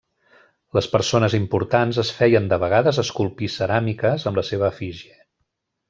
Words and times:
Les 0.77 0.87
persones 0.93 1.35
importants 1.39 1.99
es 2.03 2.11
feien 2.21 2.49
de 2.53 2.59
vegades 2.65 3.01
esculpir 3.05 3.51
ceràmiques 3.59 4.27
amb 4.33 4.41
la 4.43 4.49
seva 4.53 4.73
efígie. 4.75 5.17